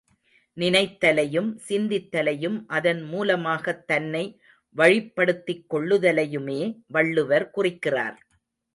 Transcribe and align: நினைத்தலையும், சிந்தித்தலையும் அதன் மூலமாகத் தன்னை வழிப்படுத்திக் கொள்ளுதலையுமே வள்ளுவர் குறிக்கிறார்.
நினைத்தலையும், 0.57 1.59
சிந்தித்தலையும் 1.69 2.63
அதன் 2.67 3.01
மூலமாகத் 3.01 3.87
தன்னை 3.87 4.41
வழிப்படுத்திக் 4.77 5.65
கொள்ளுதலையுமே 5.69 6.79
வள்ளுவர் 6.87 7.51
குறிக்கிறார். 7.51 8.27